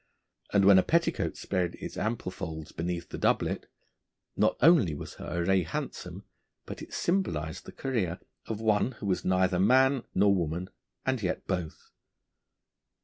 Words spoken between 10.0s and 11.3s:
nor woman, and